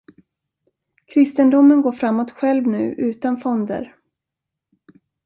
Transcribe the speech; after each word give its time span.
Kristendomen 1.05 1.81
går 1.81 1.91
framåt 1.91 2.31
själv 2.31 2.67
nu 2.67 2.93
utan 2.97 3.37
fonder. 3.37 3.95